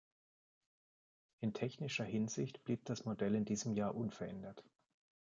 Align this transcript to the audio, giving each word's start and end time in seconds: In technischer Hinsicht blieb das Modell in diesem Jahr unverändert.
In 1.41 1.53
technischer 1.53 2.05
Hinsicht 2.05 2.63
blieb 2.63 2.85
das 2.85 3.05
Modell 3.05 3.35
in 3.35 3.45
diesem 3.45 3.71
Jahr 3.75 3.93
unverändert. 3.93 4.63